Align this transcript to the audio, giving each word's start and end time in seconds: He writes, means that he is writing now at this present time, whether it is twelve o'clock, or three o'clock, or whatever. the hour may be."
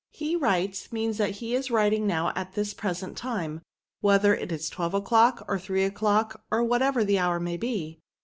He 0.09 0.35
writes, 0.35 0.91
means 0.91 1.19
that 1.19 1.35
he 1.35 1.53
is 1.53 1.69
writing 1.69 2.07
now 2.07 2.33
at 2.35 2.53
this 2.53 2.73
present 2.73 3.15
time, 3.15 3.61
whether 3.99 4.33
it 4.33 4.51
is 4.51 4.67
twelve 4.67 4.95
o'clock, 4.95 5.45
or 5.47 5.59
three 5.59 5.83
o'clock, 5.83 6.43
or 6.49 6.63
whatever. 6.63 7.03
the 7.03 7.19
hour 7.19 7.39
may 7.39 7.57
be." 7.57 7.99